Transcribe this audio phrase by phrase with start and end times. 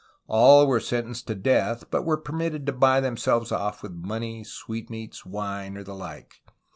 [0.25, 4.89] All were sentenced to death, but were permitted to buy themselves off with money, sweet
[4.89, 6.41] meats, wine, or the like.